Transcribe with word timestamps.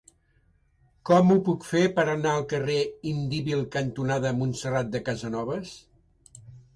Com 1.09 1.33
ho 1.33 1.35
puc 1.49 1.65
fer 1.71 1.81
per 1.99 2.05
anar 2.13 2.31
al 2.37 2.45
carrer 2.53 2.77
Indíbil 3.11 3.61
cantonada 3.75 4.31
Montserrat 4.39 4.89
de 4.97 5.03
Casanovas? 5.11 5.75